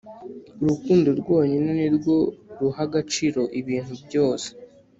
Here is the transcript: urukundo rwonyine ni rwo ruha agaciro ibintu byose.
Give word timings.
urukundo 0.61 1.09
rwonyine 1.19 1.69
ni 1.79 1.87
rwo 1.95 2.15
ruha 2.59 2.83
agaciro 2.87 3.41
ibintu 3.59 3.93
byose. 4.05 4.47